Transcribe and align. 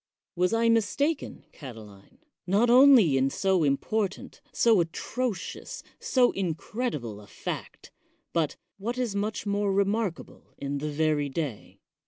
Was 0.35 0.51
I 0.51 0.67
mistaken, 0.67 1.45
Catiline, 1.53 2.17
not 2.47 2.71
only 2.71 3.17
in 3.17 3.29
so 3.29 3.63
important, 3.63 4.41
so 4.51 4.79
atrocious,, 4.81 5.83
so 5.99 6.31
incredible 6.31 7.21
a 7.21 7.27
fact, 7.27 7.91
but, 8.33 8.55
what 8.79 8.97
is 8.97 9.15
much 9.15 9.45
more 9.45 9.71
re 9.71 9.85
markable, 9.85 10.55
in 10.57 10.79
the 10.79 10.89
very 10.89 11.29
day? 11.29 11.81